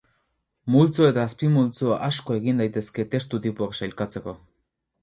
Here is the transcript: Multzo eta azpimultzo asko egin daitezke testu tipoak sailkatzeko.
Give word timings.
Multzo 0.75 1.05
eta 1.09 1.25
azpimultzo 1.31 1.93
asko 2.09 2.39
egin 2.41 2.65
daitezke 2.65 3.07
testu 3.13 3.45
tipoak 3.47 3.79
sailkatzeko. 3.83 4.37